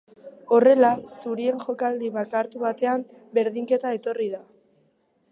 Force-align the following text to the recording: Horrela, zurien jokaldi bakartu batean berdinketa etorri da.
Horrela, 0.55 0.89
zurien 1.17 1.59
jokaldi 1.65 2.09
bakartu 2.15 2.61
batean 2.63 3.03
berdinketa 3.39 3.91
etorri 3.99 4.31
da. 4.37 4.41